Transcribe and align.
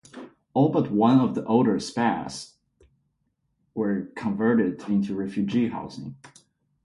All 0.55 0.69
but 0.69 0.89
one 0.89 1.19
of 1.19 1.35
the 1.35 1.45
older 1.45 1.79
spas 1.79 2.55
were 3.75 4.11
converted 4.15 4.81
into 4.89 5.13
refugee 5.13 5.67
housing. 5.67 6.15